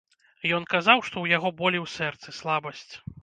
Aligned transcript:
Ён 0.57 0.63
казаў, 0.71 1.03
што 1.07 1.15
ў 1.21 1.25
яго 1.37 1.51
болі 1.61 1.79
ў 1.85 1.87
сэрцы, 1.97 2.35
слабасць. 2.41 2.89